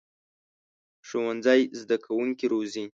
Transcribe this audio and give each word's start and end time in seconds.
ښوونځی 1.07 1.61
زده 1.79 1.97
کوونکي 2.05 2.45
روزي 2.53 2.85